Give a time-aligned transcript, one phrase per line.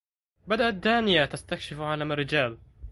[0.47, 2.57] بدأت دانية تستكشف عالم الرّجال.